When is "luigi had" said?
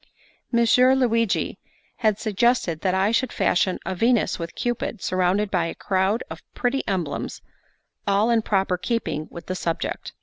0.95-2.17